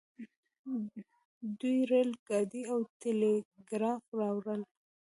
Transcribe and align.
دوی 1.59 1.77
ریل 1.91 2.11
ګاډی 2.27 2.61
او 2.73 2.79
ټیلیګراف 2.99 4.03
راوړل. 4.19 4.61